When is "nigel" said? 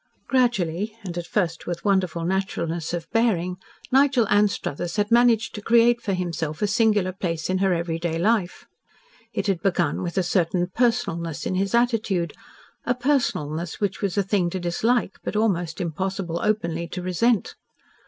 3.91-4.27